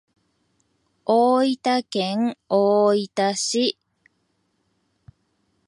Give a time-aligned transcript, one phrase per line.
[1.05, 3.77] 大分県大分市